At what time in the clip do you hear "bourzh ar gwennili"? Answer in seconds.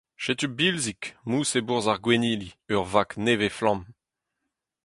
1.67-2.49